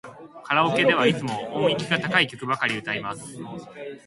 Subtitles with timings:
[0.45, 3.37] カラオケではいつも音域が高い曲ばかり歌います。